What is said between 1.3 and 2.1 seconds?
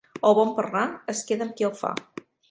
queda amb qui el fa.